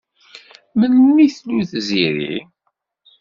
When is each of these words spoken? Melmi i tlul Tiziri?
Melmi 0.79 1.13
i 1.25 1.27
tlul 1.35 1.63
Tiziri? 1.71 2.35